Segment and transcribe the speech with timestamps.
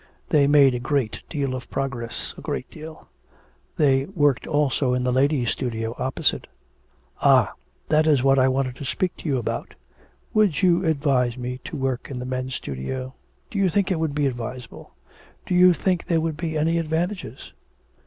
[0.29, 3.07] They made a great deal of progress a great deal.
[3.77, 6.47] They worked also in the ladies' studio, opposite.'
[7.21, 7.53] 'Ah,
[7.89, 9.75] that is what I wanted to speak to you about.
[10.33, 13.13] Would you advise me to work in the men's studio?
[13.51, 14.95] Do you think it would be advisable?
[15.45, 17.53] Do you think there would be any advantages?'